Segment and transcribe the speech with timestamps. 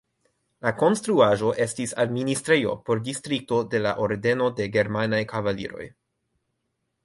[0.67, 5.89] La konstruaĵo estis administrejo por distrikto de la Ordeno de germanaj kavaliroj.